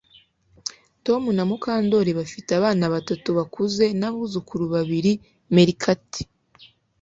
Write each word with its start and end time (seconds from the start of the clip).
Tom 1.05 1.21
na 1.37 1.43
Mukandoli 1.49 2.11
bafite 2.19 2.49
abana 2.59 2.85
batatu 2.95 3.29
bakuze 3.37 3.85
nabuzukuru 3.99 4.63
babiri 4.75 5.11
meerkat 5.53 6.09